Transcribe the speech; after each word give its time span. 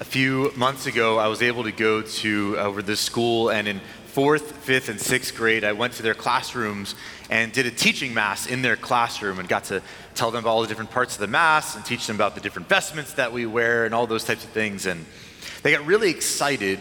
a 0.00 0.04
few 0.04 0.50
months 0.56 0.86
ago, 0.86 1.18
I 1.18 1.28
was 1.28 1.42
able 1.42 1.64
to 1.64 1.72
go 1.72 2.00
to 2.00 2.56
uh, 2.56 2.62
over 2.62 2.80
this 2.80 3.00
school, 3.00 3.50
and 3.50 3.68
in 3.68 3.82
fourth, 4.06 4.56
fifth, 4.56 4.88
and 4.88 4.98
sixth 4.98 5.36
grade, 5.36 5.62
I 5.62 5.72
went 5.72 5.92
to 5.94 6.02
their 6.02 6.14
classrooms 6.14 6.94
and 7.28 7.52
did 7.52 7.66
a 7.66 7.70
teaching 7.70 8.14
mass 8.14 8.46
in 8.46 8.62
their 8.62 8.76
classroom 8.76 9.38
and 9.38 9.46
got 9.46 9.64
to 9.64 9.82
tell 10.14 10.30
them 10.30 10.42
about 10.42 10.50
all 10.50 10.62
the 10.62 10.68
different 10.68 10.90
parts 10.90 11.14
of 11.14 11.20
the 11.20 11.26
mass 11.26 11.76
and 11.76 11.84
teach 11.84 12.06
them 12.06 12.16
about 12.16 12.34
the 12.34 12.40
different 12.40 12.66
vestments 12.66 13.12
that 13.12 13.30
we 13.30 13.44
wear 13.44 13.84
and 13.84 13.94
all 13.94 14.06
those 14.06 14.24
types 14.24 14.42
of 14.42 14.50
things. 14.50 14.86
And 14.86 15.04
they 15.62 15.70
got 15.70 15.84
really 15.84 16.08
excited 16.08 16.80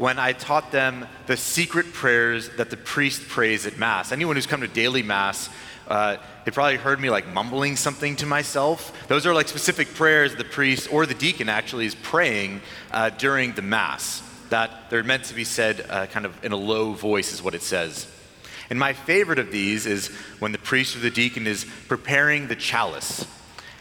when 0.00 0.18
I 0.18 0.32
taught 0.32 0.72
them 0.72 1.06
the 1.26 1.36
secret 1.36 1.92
prayers 1.92 2.48
that 2.56 2.70
the 2.70 2.76
priest 2.78 3.28
prays 3.28 3.66
at 3.66 3.76
Mass. 3.76 4.12
Anyone 4.12 4.34
who's 4.34 4.46
come 4.46 4.62
to 4.62 4.66
daily 4.66 5.02
Mass, 5.02 5.50
uh, 5.88 6.16
they 6.46 6.50
probably 6.50 6.78
heard 6.78 6.98
me 6.98 7.10
like 7.10 7.28
mumbling 7.28 7.76
something 7.76 8.16
to 8.16 8.24
myself. 8.24 8.96
Those 9.08 9.26
are 9.26 9.34
like 9.34 9.46
specific 9.46 9.92
prayers 9.92 10.34
the 10.34 10.44
priest 10.44 10.90
or 10.90 11.04
the 11.04 11.12
deacon 11.12 11.50
actually 11.50 11.84
is 11.84 11.94
praying 11.94 12.62
uh, 12.90 13.10
during 13.10 13.52
the 13.52 13.60
Mass. 13.60 14.22
That 14.48 14.88
they're 14.88 15.04
meant 15.04 15.24
to 15.24 15.34
be 15.34 15.44
said 15.44 15.84
uh, 15.90 16.06
kind 16.06 16.24
of 16.24 16.42
in 16.42 16.52
a 16.52 16.56
low 16.56 16.94
voice, 16.94 17.34
is 17.34 17.42
what 17.42 17.54
it 17.54 17.60
says. 17.60 18.06
And 18.70 18.78
my 18.78 18.94
favorite 18.94 19.38
of 19.38 19.52
these 19.52 19.84
is 19.84 20.08
when 20.38 20.52
the 20.52 20.58
priest 20.58 20.96
or 20.96 21.00
the 21.00 21.10
deacon 21.10 21.46
is 21.46 21.66
preparing 21.88 22.48
the 22.48 22.56
chalice. 22.56 23.26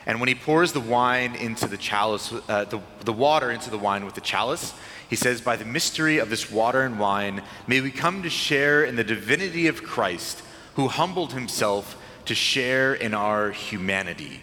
And 0.05 0.19
when 0.19 0.27
he 0.27 0.35
pours 0.35 0.71
the 0.71 0.79
wine 0.79 1.35
into 1.35 1.67
the 1.67 1.77
chalice, 1.77 2.33
uh, 2.47 2.65
the, 2.65 2.81
the 3.03 3.13
water 3.13 3.51
into 3.51 3.69
the 3.69 3.77
wine 3.77 4.05
with 4.05 4.15
the 4.15 4.21
chalice, 4.21 4.73
he 5.09 5.15
says, 5.15 5.41
By 5.41 5.55
the 5.55 5.65
mystery 5.65 6.19
of 6.19 6.29
this 6.29 6.51
water 6.51 6.81
and 6.81 6.99
wine, 6.99 7.43
may 7.67 7.81
we 7.81 7.91
come 7.91 8.23
to 8.23 8.29
share 8.29 8.83
in 8.83 8.95
the 8.95 9.03
divinity 9.03 9.67
of 9.67 9.83
Christ, 9.83 10.41
who 10.75 10.87
humbled 10.87 11.33
himself 11.33 11.97
to 12.25 12.35
share 12.35 12.93
in 12.93 13.13
our 13.13 13.51
humanity. 13.51 14.41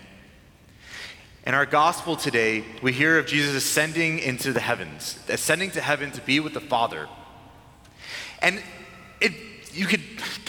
In 1.46 1.54
our 1.54 1.66
gospel 1.66 2.16
today, 2.16 2.64
we 2.82 2.92
hear 2.92 3.18
of 3.18 3.26
Jesus 3.26 3.54
ascending 3.54 4.18
into 4.18 4.52
the 4.52 4.60
heavens, 4.60 5.18
ascending 5.28 5.70
to 5.72 5.80
heaven 5.80 6.10
to 6.12 6.20
be 6.20 6.40
with 6.40 6.54
the 6.54 6.60
Father. 6.60 7.08
And 8.42 8.60
it, 9.20 9.32
you 9.72 9.86
could 9.86 10.02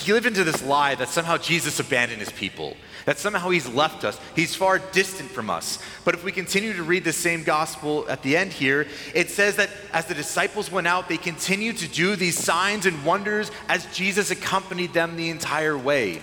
live 0.07 0.25
into 0.25 0.43
this 0.43 0.63
lie 0.63 0.95
that 0.95 1.09
somehow 1.09 1.37
Jesus 1.37 1.79
abandoned 1.79 2.19
his 2.19 2.31
people 2.31 2.75
that 3.07 3.17
somehow 3.17 3.49
he's 3.49 3.69
left 3.69 4.03
us. 4.03 4.19
He's 4.35 4.53
far 4.53 4.79
distant 4.79 5.31
from 5.31 5.49
us. 5.49 5.79
But 6.03 6.13
if 6.13 6.25
we 6.25 6.33
continue 6.33 6.73
to 6.73 6.83
read 6.83 7.05
the 7.05 7.13
same 7.13 7.43
gospel 7.43 8.05
at 8.09 8.21
the 8.21 8.35
end 8.35 8.51
here, 8.51 8.85
it 9.15 9.29
says 9.29 9.55
that 9.55 9.69
as 9.93 10.07
the 10.07 10.13
disciples 10.13 10.69
went 10.69 10.87
out, 10.87 11.07
they 11.07 11.15
continued 11.15 11.77
to 11.77 11.87
do 11.87 12.17
these 12.17 12.37
signs 12.37 12.85
and 12.85 13.05
wonders 13.05 13.49
as 13.69 13.85
Jesus 13.95 14.29
accompanied 14.29 14.91
them 14.91 15.15
the 15.15 15.29
entire 15.29 15.77
way. 15.77 16.21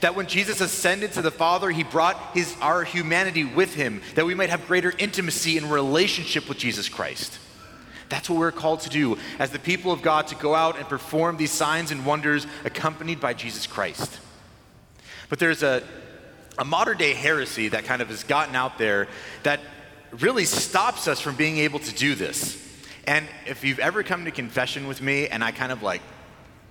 That 0.00 0.14
when 0.14 0.28
Jesus 0.28 0.60
ascended 0.60 1.10
to 1.14 1.22
the 1.22 1.32
Father, 1.32 1.72
he 1.72 1.82
brought 1.82 2.34
his, 2.34 2.54
our 2.60 2.84
humanity 2.84 3.42
with 3.42 3.74
him, 3.74 4.00
that 4.14 4.24
we 4.24 4.36
might 4.36 4.50
have 4.50 4.68
greater 4.68 4.94
intimacy 4.96 5.58
and 5.58 5.72
relationship 5.72 6.48
with 6.48 6.56
Jesus 6.56 6.88
Christ. 6.88 7.40
That's 8.08 8.30
what 8.30 8.38
we're 8.38 8.52
called 8.52 8.82
to 8.82 8.90
do 8.90 9.18
as 9.40 9.50
the 9.50 9.58
people 9.58 9.90
of 9.90 10.02
God 10.02 10.28
to 10.28 10.36
go 10.36 10.54
out 10.54 10.78
and 10.78 10.88
perform 10.88 11.36
these 11.36 11.50
signs 11.50 11.90
and 11.90 12.06
wonders 12.06 12.46
accompanied 12.64 13.18
by 13.18 13.34
Jesus 13.34 13.66
Christ. 13.66 14.20
But 15.30 15.38
there's 15.38 15.62
a, 15.62 15.82
a 16.58 16.64
modern 16.64 16.98
day 16.98 17.14
heresy 17.14 17.68
that 17.68 17.84
kind 17.84 18.02
of 18.02 18.08
has 18.08 18.24
gotten 18.24 18.54
out 18.54 18.76
there 18.76 19.08
that 19.44 19.60
really 20.18 20.44
stops 20.44 21.08
us 21.08 21.20
from 21.20 21.36
being 21.36 21.58
able 21.58 21.78
to 21.78 21.94
do 21.94 22.14
this. 22.14 22.58
And 23.06 23.26
if 23.46 23.64
you've 23.64 23.78
ever 23.78 24.02
come 24.02 24.26
to 24.26 24.30
confession 24.30 24.86
with 24.86 25.00
me 25.00 25.28
and 25.28 25.42
I 25.42 25.52
kind 25.52 25.72
of 25.72 25.82
like 25.82 26.02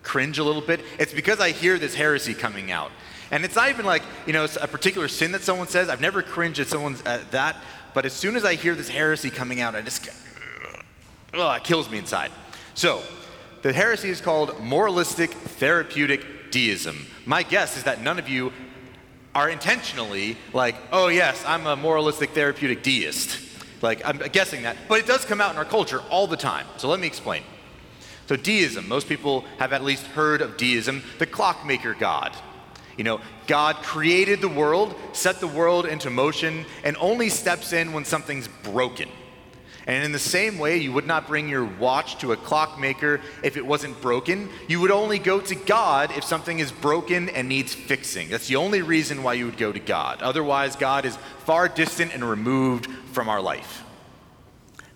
cringe 0.03 0.37
a 0.37 0.43
little 0.43 0.61
bit, 0.61 0.81
it's 0.99 1.13
because 1.13 1.39
I 1.39 1.51
hear 1.51 1.79
this 1.79 1.95
heresy 1.95 2.33
coming 2.33 2.69
out. 2.69 2.91
And 3.31 3.45
it's 3.45 3.55
not 3.55 3.69
even 3.69 3.85
like, 3.85 4.03
you 4.27 4.33
know, 4.33 4.45
a 4.61 4.67
particular 4.67 5.07
sin 5.07 5.31
that 5.31 5.41
someone 5.41 5.67
says. 5.67 5.87
I've 5.87 6.01
never 6.01 6.21
cringed 6.21 6.59
at 6.59 6.67
someone's 6.67 7.01
at 7.01 7.21
uh, 7.21 7.23
that. 7.31 7.55
But 7.93 8.05
as 8.05 8.13
soon 8.13 8.35
as 8.35 8.43
I 8.43 8.55
hear 8.55 8.75
this 8.75 8.89
heresy 8.89 9.29
coming 9.29 9.61
out, 9.61 9.75
I 9.75 9.81
just, 9.81 10.09
oh, 11.33 11.51
it 11.53 11.63
kills 11.63 11.89
me 11.89 11.97
inside. 11.97 12.31
So, 12.73 13.01
the 13.61 13.73
heresy 13.73 14.09
is 14.09 14.21
called 14.21 14.59
moralistic 14.59 15.31
therapeutic 15.31 16.25
deism. 16.51 17.05
My 17.25 17.43
guess 17.43 17.77
is 17.77 17.83
that 17.83 18.01
none 18.01 18.19
of 18.19 18.29
you 18.29 18.51
are 19.35 19.49
intentionally 19.49 20.37
like, 20.53 20.75
oh, 20.91 21.07
yes, 21.07 21.43
I'm 21.45 21.67
a 21.67 21.75
moralistic 21.75 22.31
therapeutic 22.31 22.83
deist. 22.83 23.39
Like, 23.81 24.01
I'm 24.05 24.17
guessing 24.17 24.63
that. 24.63 24.75
But 24.87 24.99
it 24.99 25.07
does 25.07 25.25
come 25.25 25.39
out 25.39 25.51
in 25.51 25.57
our 25.57 25.65
culture 25.65 26.01
all 26.09 26.27
the 26.27 26.37
time. 26.37 26.65
So 26.77 26.89
let 26.89 26.99
me 26.99 27.07
explain. 27.07 27.43
So, 28.27 28.35
deism, 28.35 28.87
most 28.87 29.07
people 29.07 29.45
have 29.57 29.73
at 29.73 29.83
least 29.83 30.05
heard 30.07 30.41
of 30.41 30.57
deism, 30.57 31.03
the 31.17 31.25
clockmaker 31.25 31.93
god. 31.93 32.35
You 32.97 33.03
know, 33.03 33.21
God 33.47 33.77
created 33.77 34.41
the 34.41 34.49
world, 34.49 34.93
set 35.13 35.39
the 35.39 35.47
world 35.47 35.85
into 35.85 36.09
motion, 36.09 36.65
and 36.83 36.97
only 36.99 37.29
steps 37.29 37.71
in 37.71 37.93
when 37.93 38.03
something's 38.03 38.49
broken. 38.61 39.09
And 39.89 40.03
in 40.05 40.11
the 40.11 40.19
same 40.19 40.59
way, 40.59 40.77
you 40.77 40.93
would 40.93 41.07
not 41.07 41.25
bring 41.25 41.49
your 41.49 41.65
watch 41.65 42.19
to 42.19 42.31
a 42.31 42.37
clockmaker 42.37 43.21
if 43.41 43.57
it 43.57 43.65
wasn't 43.65 43.99
broken. 44.03 44.47
You 44.67 44.81
would 44.81 44.91
only 44.91 45.17
go 45.17 45.41
to 45.41 45.55
God 45.55 46.11
if 46.15 46.23
something 46.23 46.59
is 46.59 46.71
broken 46.71 47.27
and 47.29 47.49
needs 47.49 47.73
fixing. 47.73 48.29
That's 48.29 48.47
the 48.47 48.57
only 48.57 48.83
reason 48.83 49.23
why 49.23 49.33
you 49.33 49.45
would 49.45 49.57
go 49.57 49.71
to 49.71 49.79
God. 49.79 50.21
Otherwise, 50.21 50.75
God 50.75 51.05
is 51.05 51.17
far 51.39 51.67
distant 51.67 52.13
and 52.13 52.23
removed 52.23 52.85
from 53.13 53.29
our 53.29 53.41
life. 53.41 53.83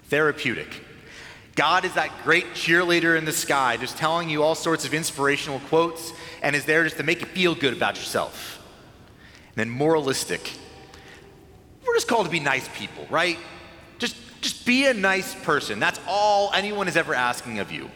Therapeutic. 0.09 0.69
God 1.55 1.85
is 1.85 1.95
that 1.95 2.11
great 2.23 2.53
cheerleader 2.53 3.17
in 3.17 3.25
the 3.25 3.31
sky, 3.31 3.77
just 3.77 3.97
telling 3.97 4.29
you 4.29 4.43
all 4.43 4.53
sorts 4.53 4.85
of 4.85 4.93
inspirational 4.93 5.59
quotes 5.61 6.13
and 6.43 6.55
is 6.55 6.65
there 6.65 6.83
just 6.83 6.97
to 6.97 7.03
make 7.03 7.19
you 7.19 7.25
feel 7.25 7.55
good 7.55 7.73
about 7.73 7.95
yourself. 7.95 8.61
And 9.47 9.55
then 9.55 9.69
moralistic. 9.71 10.53
We're 11.83 11.95
just 11.95 12.07
called 12.07 12.27
to 12.27 12.31
be 12.31 12.39
nice 12.39 12.69
people, 12.77 13.07
right? 13.09 13.39
Just 13.97 14.17
be 14.65 14.85
a 14.85 14.93
nice 14.93 15.35
person. 15.43 15.79
That's 15.79 15.99
all 16.07 16.51
anyone 16.53 16.87
is 16.87 16.97
ever 16.97 17.13
asking 17.13 17.59
of 17.59 17.71
you. 17.71 17.89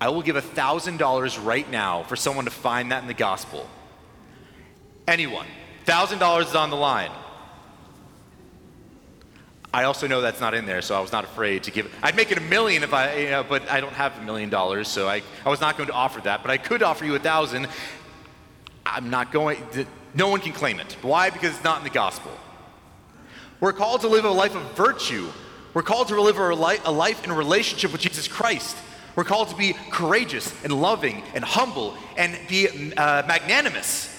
I 0.00 0.08
will 0.08 0.22
give 0.22 0.36
$1,000 0.36 1.44
right 1.44 1.70
now 1.70 2.02
for 2.02 2.16
someone 2.16 2.44
to 2.44 2.50
find 2.50 2.92
that 2.92 3.02
in 3.02 3.08
the 3.08 3.14
gospel. 3.14 3.68
Anyone. 5.06 5.46
$1,000 5.86 6.42
is 6.42 6.54
on 6.54 6.70
the 6.70 6.76
line. 6.76 7.10
I 9.72 9.84
also 9.84 10.06
know 10.06 10.20
that's 10.20 10.40
not 10.40 10.54
in 10.54 10.66
there, 10.66 10.82
so 10.82 10.96
I 10.96 11.00
was 11.00 11.10
not 11.10 11.24
afraid 11.24 11.64
to 11.64 11.72
give. 11.72 11.92
I'd 12.00 12.14
make 12.14 12.30
it 12.30 12.38
a 12.38 12.42
million 12.42 12.84
if 12.84 12.94
I, 12.94 13.16
you 13.16 13.30
know, 13.30 13.42
but 13.42 13.68
I 13.68 13.80
don't 13.80 13.92
have 13.92 14.16
a 14.16 14.22
million 14.22 14.48
dollars, 14.48 14.86
so 14.86 15.08
I, 15.08 15.22
I 15.44 15.48
was 15.48 15.60
not 15.60 15.76
going 15.76 15.88
to 15.88 15.92
offer 15.92 16.20
that. 16.20 16.42
But 16.42 16.52
I 16.52 16.58
could 16.58 16.82
offer 16.82 17.04
you 17.04 17.16
a 17.16 17.18
thousand. 17.18 17.66
I'm 18.86 19.10
not 19.10 19.32
going, 19.32 19.58
no 20.14 20.28
one 20.28 20.40
can 20.40 20.52
claim 20.52 20.78
it. 20.78 20.96
Why? 21.02 21.30
Because 21.30 21.54
it's 21.54 21.64
not 21.64 21.78
in 21.78 21.84
the 21.84 21.90
gospel. 21.90 22.30
We're 23.64 23.72
called 23.72 24.02
to 24.02 24.08
live 24.08 24.26
a 24.26 24.30
life 24.30 24.54
of 24.54 24.62
virtue. 24.72 25.26
We're 25.72 25.80
called 25.80 26.08
to 26.08 26.20
live 26.20 26.36
a 26.36 26.54
life 26.54 27.24
in 27.24 27.32
relationship 27.32 27.92
with 27.92 28.02
Jesus 28.02 28.28
Christ. 28.28 28.76
We're 29.16 29.24
called 29.24 29.48
to 29.48 29.56
be 29.56 29.72
courageous 29.88 30.52
and 30.64 30.82
loving 30.82 31.22
and 31.34 31.42
humble 31.42 31.96
and 32.18 32.38
be 32.46 32.92
uh, 32.94 33.22
magnanimous. 33.26 34.14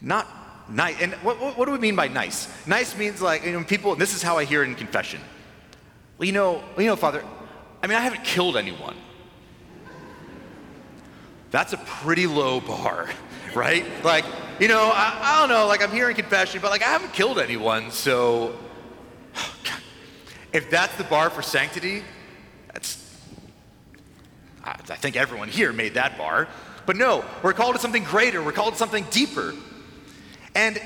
Not 0.00 0.28
nice. 0.70 1.00
And 1.00 1.14
what, 1.14 1.58
what, 1.58 1.64
do 1.64 1.72
we 1.72 1.78
mean 1.78 1.96
by 1.96 2.06
nice? 2.06 2.46
Nice 2.64 2.96
means 2.96 3.20
like, 3.20 3.44
you 3.44 3.50
know, 3.50 3.64
people, 3.64 3.96
this 3.96 4.14
is 4.14 4.22
how 4.22 4.38
I 4.38 4.44
hear 4.44 4.62
it 4.62 4.68
in 4.68 4.76
confession. 4.76 5.20
Well, 6.16 6.26
you 6.26 6.32
know, 6.32 6.62
you 6.78 6.86
know, 6.86 6.94
Father, 6.94 7.24
I 7.82 7.88
mean, 7.88 7.98
I 7.98 8.02
haven't 8.02 8.22
killed 8.22 8.56
anyone. 8.56 8.94
That's 11.50 11.72
a 11.72 11.78
pretty 11.78 12.26
low 12.26 12.60
bar, 12.60 13.08
right? 13.54 13.84
Like, 14.04 14.24
you 14.60 14.68
know, 14.68 14.90
I, 14.92 15.18
I 15.20 15.40
don't 15.40 15.48
know, 15.48 15.66
like 15.66 15.82
I'm 15.82 15.90
hearing 15.90 16.14
confession, 16.14 16.60
but 16.60 16.70
like 16.70 16.82
I 16.82 16.88
haven't 16.88 17.12
killed 17.12 17.38
anyone, 17.38 17.90
so 17.90 18.58
if 20.52 20.70
that's 20.70 20.94
the 20.96 21.04
bar 21.04 21.30
for 21.30 21.40
sanctity, 21.40 22.02
that's, 22.72 23.02
I, 24.62 24.72
I 24.72 24.96
think 24.96 25.16
everyone 25.16 25.48
here 25.48 25.72
made 25.72 25.94
that 25.94 26.18
bar. 26.18 26.48
But 26.84 26.96
no, 26.96 27.24
we're 27.42 27.54
called 27.54 27.76
to 27.76 27.80
something 27.80 28.04
greater, 28.04 28.42
we're 28.42 28.52
called 28.52 28.74
to 28.74 28.78
something 28.78 29.06
deeper. 29.10 29.54
And 30.54 30.78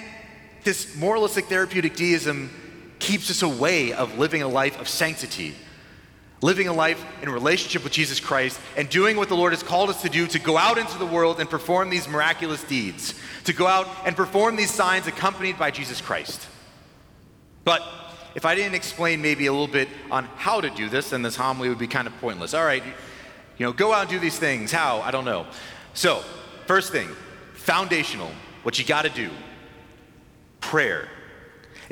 this 0.62 0.96
moralistic 0.96 1.46
therapeutic 1.46 1.96
deism 1.96 2.50
keeps 3.00 3.30
us 3.30 3.42
away 3.42 3.92
of 3.92 4.16
living 4.16 4.42
a 4.42 4.48
life 4.48 4.80
of 4.80 4.88
sanctity 4.88 5.56
living 6.42 6.68
a 6.68 6.72
life 6.72 7.02
in 7.22 7.28
relationship 7.28 7.84
with 7.84 7.92
Jesus 7.92 8.20
Christ, 8.20 8.60
and 8.76 8.88
doing 8.88 9.16
what 9.16 9.28
the 9.28 9.36
Lord 9.36 9.52
has 9.52 9.62
called 9.62 9.88
us 9.88 10.02
to 10.02 10.10
do 10.10 10.26
to 10.26 10.38
go 10.38 10.58
out 10.58 10.76
into 10.76 10.98
the 10.98 11.06
world 11.06 11.40
and 11.40 11.48
perform 11.48 11.88
these 11.88 12.08
miraculous 12.08 12.62
deeds, 12.64 13.14
to 13.44 13.52
go 13.52 13.66
out 13.66 13.88
and 14.04 14.14
perform 14.14 14.56
these 14.56 14.70
signs 14.70 15.06
accompanied 15.06 15.58
by 15.58 15.70
Jesus 15.70 16.00
Christ. 16.00 16.46
But 17.64 17.82
if 18.34 18.44
I 18.44 18.54
didn't 18.54 18.74
explain 18.74 19.22
maybe 19.22 19.46
a 19.46 19.52
little 19.52 19.68
bit 19.68 19.88
on 20.10 20.24
how 20.36 20.60
to 20.60 20.68
do 20.68 20.88
this, 20.88 21.10
then 21.10 21.22
this 21.22 21.36
homily 21.36 21.68
would 21.68 21.78
be 21.78 21.86
kind 21.86 22.08
of 22.08 22.16
pointless. 22.18 22.54
All 22.54 22.64
right, 22.64 22.82
you 23.56 23.66
know, 23.66 23.72
go 23.72 23.92
out 23.92 24.02
and 24.02 24.10
do 24.10 24.18
these 24.18 24.38
things. 24.38 24.72
How? 24.72 25.00
I 25.00 25.10
don't 25.10 25.24
know. 25.24 25.46
So, 25.94 26.24
first 26.66 26.90
thing, 26.90 27.08
foundational, 27.54 28.30
what 28.64 28.78
you 28.78 28.84
got 28.84 29.02
to 29.02 29.10
do 29.10 29.30
prayer. 30.60 31.08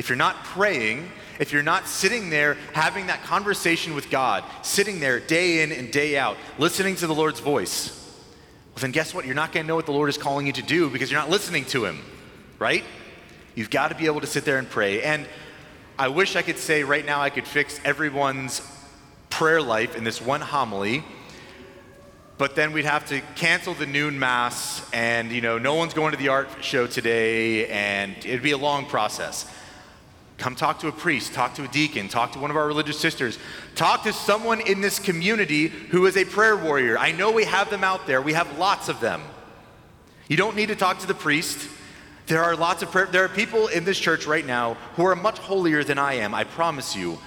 If 0.00 0.08
you're 0.08 0.16
not 0.16 0.44
praying, 0.44 1.10
if 1.38 1.52
you're 1.52 1.62
not 1.62 1.86
sitting 1.86 2.30
there 2.30 2.54
having 2.72 3.08
that 3.08 3.22
conversation 3.24 3.94
with 3.94 4.08
God, 4.08 4.44
sitting 4.62 4.98
there 4.98 5.20
day 5.20 5.62
in 5.62 5.72
and 5.72 5.92
day 5.92 6.16
out, 6.16 6.38
listening 6.56 6.96
to 6.96 7.06
the 7.06 7.14
Lord's 7.14 7.40
voice, 7.40 7.90
well, 8.68 8.80
then 8.80 8.92
guess 8.92 9.12
what? 9.12 9.26
You're 9.26 9.34
not 9.34 9.52
going 9.52 9.64
to 9.64 9.68
know 9.68 9.76
what 9.76 9.84
the 9.84 9.92
Lord 9.92 10.08
is 10.08 10.16
calling 10.16 10.46
you 10.46 10.54
to 10.54 10.62
do 10.62 10.88
because 10.88 11.10
you're 11.10 11.20
not 11.20 11.28
listening 11.28 11.66
to 11.66 11.84
Him, 11.84 12.02
right? 12.58 12.82
You've 13.54 13.68
got 13.68 13.88
to 13.88 13.94
be 13.94 14.06
able 14.06 14.22
to 14.22 14.26
sit 14.26 14.46
there 14.46 14.56
and 14.56 14.70
pray. 14.70 15.02
And 15.02 15.26
I 15.98 16.08
wish 16.08 16.34
I 16.34 16.40
could 16.40 16.56
say 16.56 16.82
right 16.82 17.04
now 17.04 17.20
I 17.20 17.28
could 17.28 17.46
fix 17.46 17.78
everyone's 17.84 18.62
prayer 19.28 19.60
life 19.60 19.96
in 19.96 20.04
this 20.04 20.18
one 20.18 20.40
homily 20.40 21.04
but 22.38 22.56
then 22.56 22.72
we'd 22.72 22.86
have 22.86 23.06
to 23.06 23.20
cancel 23.36 23.74
the 23.74 23.84
noon 23.84 24.18
mass 24.18 24.82
and 24.94 25.30
you 25.30 25.42
know 25.42 25.58
no 25.58 25.74
one's 25.74 25.92
going 25.92 26.12
to 26.12 26.16
the 26.16 26.28
art 26.28 26.48
show 26.62 26.86
today 26.86 27.66
and 27.66 28.16
it'd 28.24 28.42
be 28.42 28.52
a 28.52 28.58
long 28.58 28.86
process 28.86 29.44
come 30.40 30.56
talk 30.56 30.80
to 30.80 30.88
a 30.88 30.92
priest 30.92 31.32
talk 31.32 31.54
to 31.54 31.62
a 31.62 31.68
deacon 31.68 32.08
talk 32.08 32.32
to 32.32 32.38
one 32.38 32.50
of 32.50 32.56
our 32.56 32.66
religious 32.66 32.98
sisters 32.98 33.38
talk 33.74 34.02
to 34.02 34.12
someone 34.12 34.60
in 34.60 34.80
this 34.80 34.98
community 34.98 35.68
who 35.68 36.06
is 36.06 36.16
a 36.16 36.24
prayer 36.24 36.56
warrior 36.56 36.98
i 36.98 37.12
know 37.12 37.30
we 37.30 37.44
have 37.44 37.70
them 37.70 37.84
out 37.84 38.06
there 38.06 38.20
we 38.20 38.32
have 38.32 38.58
lots 38.58 38.88
of 38.88 39.00
them 39.00 39.22
you 40.28 40.36
don't 40.36 40.56
need 40.56 40.68
to 40.68 40.76
talk 40.76 40.98
to 40.98 41.06
the 41.06 41.14
priest 41.14 41.68
there 42.26 42.42
are 42.42 42.56
lots 42.56 42.82
of 42.82 42.90
prayer 42.90 43.06
there 43.06 43.24
are 43.24 43.28
people 43.28 43.68
in 43.68 43.84
this 43.84 43.98
church 43.98 44.26
right 44.26 44.46
now 44.46 44.74
who 44.96 45.04
are 45.04 45.14
much 45.14 45.38
holier 45.38 45.84
than 45.84 45.98
i 45.98 46.14
am 46.14 46.34
i 46.34 46.42
promise 46.42 46.96
you 46.96 47.18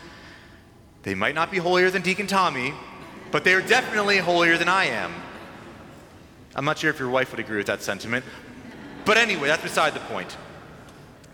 they 1.03 1.15
might 1.15 1.35
not 1.35 1.51
be 1.51 1.57
holier 1.57 1.89
than 1.89 2.01
deacon 2.01 2.27
tommy 2.27 2.73
but 3.33 3.43
they 3.43 3.55
are 3.55 3.63
definitely 3.63 4.19
holier 4.19 4.59
than 4.59 4.69
I 4.69 4.85
am. 4.85 5.11
I'm 6.55 6.65
not 6.65 6.77
sure 6.77 6.91
if 6.91 6.99
your 6.99 7.09
wife 7.09 7.31
would 7.31 7.39
agree 7.39 7.57
with 7.57 7.65
that 7.65 7.81
sentiment. 7.81 8.23
But 9.05 9.17
anyway, 9.17 9.47
that's 9.47 9.63
beside 9.63 9.95
the 9.95 10.01
point. 10.01 10.37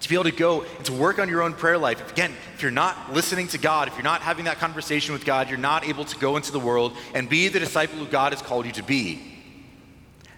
To 0.01 0.09
be 0.09 0.15
able 0.15 0.25
to 0.25 0.31
go 0.31 0.61
and 0.61 0.85
to 0.85 0.93
work 0.93 1.19
on 1.19 1.27
your 1.27 1.41
own 1.41 1.53
prayer 1.53 1.77
life, 1.77 2.11
again, 2.11 2.31
if 2.55 2.61
you're 2.61 2.71
not 2.71 3.13
listening 3.13 3.47
to 3.49 3.57
God, 3.57 3.87
if 3.87 3.95
you're 3.95 4.03
not 4.03 4.21
having 4.21 4.45
that 4.45 4.57
conversation 4.57 5.13
with 5.13 5.25
God, 5.25 5.49
you're 5.49 5.57
not 5.57 5.85
able 5.85 6.05
to 6.05 6.17
go 6.19 6.37
into 6.37 6.51
the 6.51 6.59
world 6.59 6.95
and 7.13 7.27
be 7.27 7.49
the 7.49 7.59
disciple 7.59 7.97
who 7.97 8.05
God 8.05 8.31
has 8.31 8.41
called 8.41 8.65
you 8.65 8.71
to 8.73 8.83
be. 8.83 9.21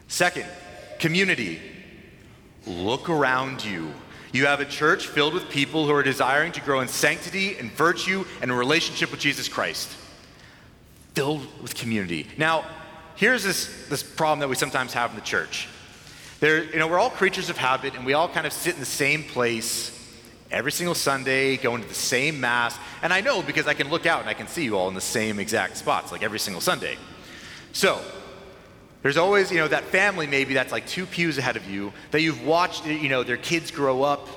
Second, 0.07 0.45
community. 0.99 1.59
Look 2.65 3.09
around 3.09 3.63
you. 3.63 3.93
You 4.33 4.45
have 4.45 4.61
a 4.61 4.65
church 4.65 5.07
filled 5.07 5.33
with 5.33 5.49
people 5.49 5.85
who 5.85 5.93
are 5.93 6.03
desiring 6.03 6.51
to 6.53 6.61
grow 6.61 6.79
in 6.79 6.87
sanctity 6.87 7.57
and 7.57 7.71
virtue 7.71 8.25
and 8.41 8.49
a 8.49 8.53
relationship 8.53 9.11
with 9.11 9.19
Jesus 9.19 9.47
Christ 9.47 9.89
filled 11.13 11.45
with 11.61 11.75
community. 11.75 12.27
Now, 12.37 12.65
here's 13.15 13.43
this, 13.43 13.87
this 13.89 14.03
problem 14.03 14.39
that 14.39 14.47
we 14.47 14.55
sometimes 14.55 14.93
have 14.93 15.11
in 15.11 15.15
the 15.15 15.21
church. 15.21 15.67
There, 16.41 16.63
you 16.63 16.79
know, 16.79 16.87
we're 16.87 16.97
all 16.97 17.11
creatures 17.11 17.51
of 17.51 17.57
habit 17.57 17.93
and 17.93 18.03
we 18.03 18.13
all 18.13 18.27
kind 18.27 18.47
of 18.47 18.51
sit 18.51 18.73
in 18.73 18.79
the 18.79 18.85
same 18.85 19.23
place 19.23 19.95
every 20.49 20.71
single 20.71 20.95
Sunday, 20.95 21.55
going 21.55 21.83
to 21.83 21.87
the 21.87 21.93
same 21.93 22.39
mass. 22.39 22.75
And 23.03 23.13
I 23.13 23.21
know 23.21 23.43
because 23.43 23.67
I 23.67 23.75
can 23.75 23.91
look 23.91 24.07
out 24.07 24.21
and 24.21 24.29
I 24.29 24.33
can 24.33 24.47
see 24.47 24.63
you 24.63 24.75
all 24.75 24.87
in 24.87 24.95
the 24.95 25.01
same 25.01 25.37
exact 25.37 25.77
spots, 25.77 26.11
like 26.11 26.23
every 26.23 26.39
single 26.39 26.59
Sunday. 26.59 26.97
So, 27.73 28.01
there's 29.03 29.17
always, 29.17 29.51
you 29.51 29.59
know, 29.59 29.67
that 29.67 29.83
family 29.83 30.25
maybe 30.25 30.55
that's 30.55 30.71
like 30.71 30.87
two 30.87 31.05
pews 31.05 31.37
ahead 31.37 31.57
of 31.57 31.69
you 31.69 31.93
that 32.09 32.21
you've 32.21 32.43
watched, 32.43 32.87
you 32.87 33.09
know, 33.09 33.21
their 33.21 33.37
kids 33.37 33.69
grow 33.69 34.01
up, 34.01 34.27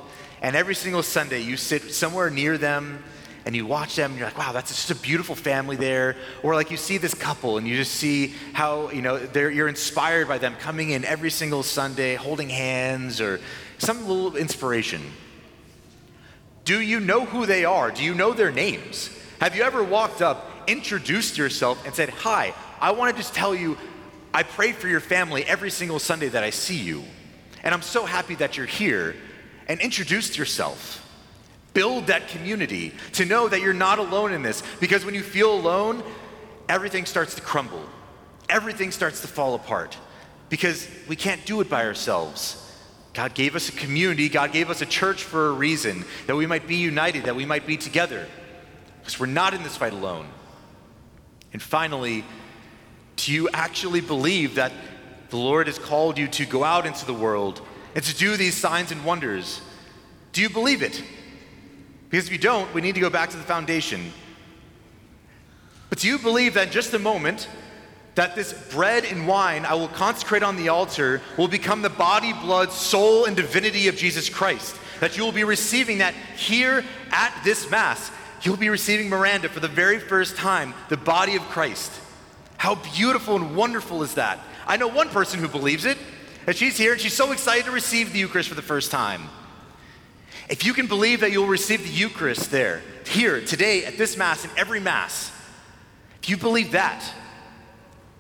and 0.43 0.55
every 0.55 0.75
single 0.75 1.03
Sunday 1.03 1.41
you 1.41 1.57
sit 1.57 1.95
somewhere 1.95 2.29
near 2.29 2.59
them 2.59 3.03
and 3.47 3.55
you 3.55 3.67
watch 3.67 3.97
them 3.97 4.13
and 4.13 4.19
you're 4.19 4.29
like, 4.29 4.39
wow, 4.39 4.53
that's 4.53 4.71
just 4.71 4.91
a 4.91 4.95
beautiful 4.95 5.35
family 5.35 5.77
there. 5.77 6.17
Or 6.43 6.55
like 6.55 6.71
you 6.71 6.77
see 6.77 6.97
this 6.97 7.15
couple 7.15 7.59
and 7.59 7.69
you 7.69 7.77
just 7.77 7.95
see 7.95 8.35
how, 8.53 8.91
you 8.91 9.03
know, 9.03 9.17
you're 9.35 9.69
inspired 9.69 10.29
by 10.29 10.39
them 10.39 10.55
coming 10.57 10.91
in 10.91 11.05
every 11.05 11.31
single 11.31 11.63
Sunday, 11.63 12.15
holding 12.15 12.49
hands 12.49 13.21
or 13.21 13.41
some 13.79 14.09
little 14.09 14.37
inspiration. 14.37 15.03
Do 16.65 16.81
you 16.81 17.01
know 17.01 17.27
who 17.27 17.45
they 17.45 17.67
are? 17.67 17.91
Do 17.91 18.03
you 18.03 18.15
know 18.15 18.33
their 18.33 18.51
names? 18.51 19.11
Have 19.41 19.55
you 19.55 19.63
ever 19.63 19.85
walked 19.85 20.23
up, 20.23 20.51
introduced 20.67 21.37
yourself, 21.37 21.85
and 21.85 21.95
said, 21.95 22.09
Hi, 22.09 22.55
I 22.81 22.93
want 22.93 23.15
to 23.15 23.17
just 23.21 23.35
tell 23.35 23.55
you, 23.55 23.77
I 24.33 24.43
pray 24.43 24.73
for 24.73 24.89
your 24.89 25.01
family 25.01 25.45
every 25.45 25.71
single 25.71 25.99
Sunday 25.99 26.29
that 26.29 26.43
I 26.43 26.49
see 26.51 26.79
you. 26.79 27.05
And 27.63 27.75
I'm 27.75 27.83
so 27.83 28.07
happy 28.07 28.35
that 28.37 28.57
you're 28.57 28.67
here, 28.67 29.15
and 29.69 29.81
introduced 29.81 30.39
yourself 30.39 31.04
build 31.75 32.07
that 32.07 32.29
community, 32.29 32.93
to 33.13 33.25
know 33.25 33.49
that 33.49 33.61
you're 33.61 33.75
not 33.75 33.99
alone 33.99 34.33
in 34.33 34.43
this. 34.43 34.63
Because 34.81 35.05
when 35.05 35.15
you 35.15 35.23
feel 35.23 35.53
alone, 35.53 36.03
everything 36.69 37.05
starts 37.05 37.35
to 37.35 37.43
crumble, 37.43 37.85
everything 38.49 38.91
starts 38.91 39.21
to 39.21 39.29
fall 39.29 39.55
apart. 39.55 39.99
Because 40.49 40.89
we 41.09 41.17
can't 41.17 41.45
do 41.45 41.61
it 41.61 41.69
by 41.69 41.85
ourselves. 41.85 42.61
God 43.13 43.35
gave 43.35 43.55
us 43.55 43.69
a 43.69 43.73
community, 43.73 44.29
God 44.29 44.53
gave 44.53 44.71
us 44.71 44.81
a 44.81 44.87
church 44.87 45.25
for 45.25 45.49
a 45.49 45.53
reason, 45.53 46.05
that 46.27 46.37
we 46.37 46.47
might 46.47 46.67
be 46.67 46.77
united, 46.77 47.25
that 47.25 47.37
we 47.37 47.45
might 47.45 47.67
be 47.67 47.77
together. 47.77 48.27
Because 49.01 49.21
we're 49.21 49.27
not 49.27 49.55
in 49.55 49.63
this 49.63 49.77
fight 49.77 49.93
alone. 49.93 50.27
And 51.53 51.63
finally, 51.63 52.25
do 53.17 53.33
you 53.33 53.49
actually 53.53 54.01
believe 54.01 54.57
that 54.57 54.73
the 55.31 55.37
Lord 55.37 55.67
has 55.69 55.79
called 55.79 56.19
you 56.19 56.27
to 56.29 56.47
go 56.47 56.65
out 56.65 56.87
into 56.87 57.07
the 57.07 57.15
world 57.15 57.61
and 57.95 58.05
to 58.05 58.17
do 58.17 58.37
these 58.37 58.57
signs 58.57 58.91
and 58.91 59.05
wonders? 59.05 59.61
Do 60.33 60.43
you 60.43 60.51
believe 60.51 60.83
it? 60.83 61.03
Because 62.15 62.29
if 62.29 62.33
you 62.33 62.39
don't, 62.39 62.73
we 62.73 62.81
need 62.81 62.95
to 62.95 63.01
go 63.01 63.11
back 63.11 63.31
to 63.31 63.37
the 63.37 63.43
foundation. 63.43 64.13
But 65.91 65.99
do 65.99 66.07
you 66.07 66.17
believe 66.17 66.55
that 66.55 66.69
in 66.69 66.73
just 66.73 66.95
a 66.95 66.99
moment, 67.01 67.49
that 68.15 68.37
this 68.37 68.53
bread 68.73 69.05
and 69.05 69.27
wine 69.27 69.65
I 69.65 69.75
will 69.75 69.89
consecrate 69.89 70.45
on 70.45 70.55
the 70.55 70.69
altar 70.69 71.21
will 71.37 71.49
become 71.49 71.83
the 71.83 71.91
body, 71.91 72.33
blood, 72.33 72.71
soul, 72.71 73.25
and 73.25 73.35
divinity 73.35 73.89
of 73.89 73.97
Jesus 73.97 74.29
Christ? 74.29 74.77
That 75.01 75.17
you 75.17 75.25
will 75.25 75.33
be 75.33 75.43
receiving 75.43 75.99
that 75.99 76.15
here 76.37 76.85
at 77.11 77.37
this 77.43 77.69
Mass. 77.69 78.13
You'll 78.43 78.59
be 78.59 78.71
receiving 78.71 79.09
Miranda 79.09 79.49
for 79.49 79.59
the 79.59 79.67
very 79.67 79.99
first 79.99 80.37
time, 80.37 80.73
the 80.91 80.97
body 80.97 81.35
of 81.35 81.43
Christ. 81.43 81.91
How 82.59 82.77
beautiful 82.77 83.35
and 83.35 83.57
wonderful 83.57 84.05
is 84.05 84.15
that? 84.15 84.39
I 84.69 84.77
know 84.77 84.87
one 84.87 85.09
person 85.09 85.41
who 85.41 85.49
believes 85.49 85.85
it, 85.85 85.99
and 86.47 86.55
she's 86.55 86.79
here 86.79 86.93
and 86.93 87.01
she's 87.01 87.13
so 87.13 87.33
excited 87.33 87.65
to 87.65 87.73
receive 87.73 88.13
the 88.13 88.21
Eucharist 88.21 88.49
for 88.49 88.55
the 88.55 88.63
first 88.63 88.93
time. 88.93 89.23
If 90.49 90.65
you 90.65 90.75
can 90.75 90.87
believe 90.87 91.21
that 91.21 91.33
you'll 91.33 91.47
receive 91.47 91.83
the 91.83 91.89
Eucharist 91.89 92.51
there, 92.51 92.83
here, 93.07 93.41
today, 93.41 93.85
at 93.85 93.97
this 93.97 94.17
Mass, 94.17 94.45
in 94.45 94.51
every 94.57 94.81
Mass, 94.81 95.33
if 96.23 96.29
you 96.29 96.37
believe 96.37 96.73
that, 96.73 97.05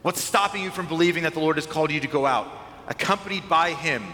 what's 0.03 0.23
stopping 0.23 0.63
you 0.63 0.71
from 0.71 0.87
believing 0.87 1.25
that 1.25 1.35
the 1.35 1.41
Lord 1.41 1.57
has 1.57 1.67
called 1.67 1.91
you 1.91 2.01
to 2.01 2.09
go 2.09 2.27
out, 2.27 2.51
accompanied 2.89 3.49
by 3.49 3.73
Him, 3.73 4.05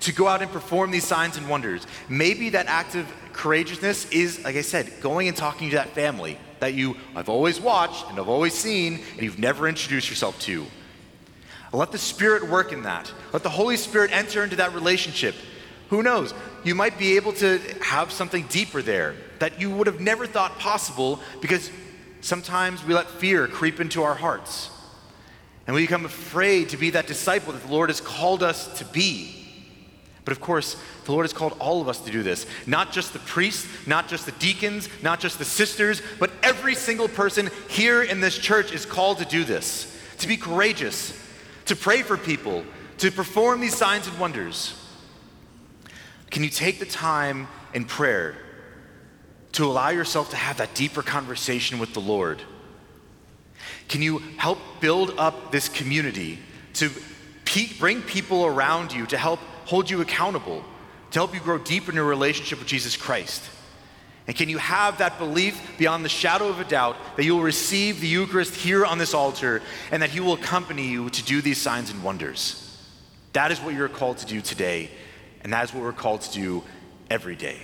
to 0.00 0.12
go 0.12 0.28
out 0.28 0.42
and 0.42 0.50
perform 0.50 0.90
these 0.90 1.06
signs 1.06 1.36
and 1.36 1.48
wonders? 1.48 1.86
Maybe 2.08 2.50
that 2.50 2.66
act 2.66 2.94
of 2.94 3.06
courageousness 3.32 4.10
is, 4.10 4.42
like 4.44 4.56
I 4.56 4.62
said, 4.62 4.90
going 5.00 5.28
and 5.28 5.36
talking 5.36 5.70
to 5.70 5.76
that 5.76 5.90
family 5.90 6.38
that 6.60 6.74
you 6.74 6.96
I've 7.14 7.28
always 7.28 7.60
watched 7.60 8.10
and 8.10 8.18
I've 8.18 8.28
always 8.28 8.54
seen 8.54 9.00
and 9.12 9.22
you've 9.22 9.38
never 9.38 9.68
introduced 9.68 10.10
yourself 10.10 10.38
to. 10.40 10.66
Let 11.72 11.92
the 11.92 11.98
Spirit 11.98 12.48
work 12.48 12.72
in 12.72 12.82
that. 12.82 13.12
Let 13.32 13.42
the 13.42 13.50
Holy 13.50 13.76
Spirit 13.76 14.10
enter 14.12 14.42
into 14.42 14.56
that 14.56 14.74
relationship 14.74 15.34
who 15.88 16.02
knows? 16.02 16.34
You 16.64 16.74
might 16.74 16.98
be 16.98 17.16
able 17.16 17.32
to 17.34 17.58
have 17.80 18.12
something 18.12 18.46
deeper 18.48 18.82
there 18.82 19.14
that 19.38 19.60
you 19.60 19.70
would 19.70 19.86
have 19.86 20.00
never 20.00 20.26
thought 20.26 20.58
possible 20.58 21.20
because 21.40 21.70
sometimes 22.20 22.84
we 22.84 22.94
let 22.94 23.08
fear 23.08 23.46
creep 23.46 23.80
into 23.80 24.02
our 24.02 24.14
hearts. 24.14 24.70
And 25.66 25.74
we 25.74 25.82
become 25.82 26.04
afraid 26.04 26.70
to 26.70 26.76
be 26.76 26.90
that 26.90 27.06
disciple 27.06 27.52
that 27.52 27.62
the 27.62 27.72
Lord 27.72 27.90
has 27.90 28.00
called 28.00 28.42
us 28.42 28.78
to 28.78 28.84
be. 28.86 29.34
But 30.24 30.32
of 30.32 30.40
course, 30.42 30.76
the 31.04 31.12
Lord 31.12 31.24
has 31.24 31.32
called 31.32 31.56
all 31.58 31.80
of 31.80 31.88
us 31.88 32.00
to 32.00 32.10
do 32.10 32.22
this. 32.22 32.46
Not 32.66 32.92
just 32.92 33.14
the 33.14 33.18
priests, 33.20 33.66
not 33.86 34.08
just 34.08 34.26
the 34.26 34.32
deacons, 34.32 34.88
not 35.02 35.20
just 35.20 35.38
the 35.38 35.44
sisters, 35.44 36.02
but 36.18 36.30
every 36.42 36.74
single 36.74 37.08
person 37.08 37.48
here 37.68 38.02
in 38.02 38.20
this 38.20 38.36
church 38.36 38.72
is 38.72 38.84
called 38.84 39.18
to 39.18 39.24
do 39.24 39.44
this. 39.44 39.94
To 40.18 40.28
be 40.28 40.36
courageous, 40.36 41.18
to 41.66 41.76
pray 41.76 42.02
for 42.02 42.18
people, 42.18 42.64
to 42.98 43.10
perform 43.10 43.60
these 43.60 43.76
signs 43.76 44.06
and 44.06 44.18
wonders. 44.18 44.74
Can 46.30 46.44
you 46.44 46.50
take 46.50 46.78
the 46.78 46.86
time 46.86 47.48
in 47.74 47.84
prayer 47.84 48.36
to 49.52 49.64
allow 49.64 49.88
yourself 49.88 50.30
to 50.30 50.36
have 50.36 50.58
that 50.58 50.74
deeper 50.74 51.02
conversation 51.02 51.78
with 51.78 51.94
the 51.94 52.00
Lord? 52.00 52.42
Can 53.88 54.02
you 54.02 54.18
help 54.36 54.58
build 54.80 55.14
up 55.18 55.50
this 55.50 55.68
community 55.68 56.38
to 56.74 56.90
pe- 57.44 57.72
bring 57.78 58.02
people 58.02 58.44
around 58.44 58.92
you 58.92 59.06
to 59.06 59.16
help 59.16 59.40
hold 59.64 59.88
you 59.88 60.00
accountable, 60.00 60.62
to 61.10 61.18
help 61.18 61.34
you 61.34 61.40
grow 61.40 61.58
deeper 61.58 61.90
in 61.90 61.96
your 61.96 62.04
relationship 62.04 62.58
with 62.58 62.68
Jesus 62.68 62.96
Christ? 62.96 63.42
And 64.26 64.36
can 64.36 64.50
you 64.50 64.58
have 64.58 64.98
that 64.98 65.18
belief 65.18 65.78
beyond 65.78 66.04
the 66.04 66.10
shadow 66.10 66.48
of 66.48 66.60
a 66.60 66.64
doubt 66.64 66.96
that 67.16 67.24
you 67.24 67.34
will 67.34 67.42
receive 67.42 68.00
the 68.00 68.06
Eucharist 68.06 68.54
here 68.54 68.84
on 68.84 68.98
this 68.98 69.14
altar 69.14 69.62
and 69.90 70.02
that 70.02 70.10
He 70.10 70.20
will 70.20 70.34
accompany 70.34 70.86
you 70.86 71.08
to 71.08 71.24
do 71.24 71.40
these 71.40 71.58
signs 71.58 71.90
and 71.90 72.02
wonders? 72.02 72.64
That 73.32 73.50
is 73.50 73.58
what 73.58 73.74
you're 73.74 73.88
called 73.88 74.18
to 74.18 74.26
do 74.26 74.42
today 74.42 74.90
and 75.42 75.52
that 75.52 75.64
is 75.64 75.74
what 75.74 75.82
we're 75.82 75.92
called 75.92 76.22
to 76.22 76.32
do 76.32 76.62
every 77.10 77.36
day. 77.36 77.58